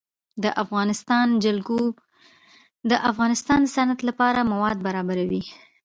د 0.43 0.45
افغانستان 0.63 1.27
جلکو 1.43 1.79
د 2.89 2.91
افغانستان 3.11 3.59
د 3.63 3.67
صنعت 3.75 3.99
لپاره 4.09 4.47
مواد 4.51 4.77
برابروي. 4.87 5.43